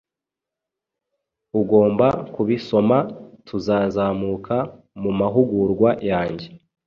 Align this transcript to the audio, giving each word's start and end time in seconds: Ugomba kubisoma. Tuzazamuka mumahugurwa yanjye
Ugomba 1.59 2.07
kubisoma. 2.33 2.97
Tuzazamuka 3.47 4.55
mumahugurwa 5.01 5.89
yanjye 6.09 6.47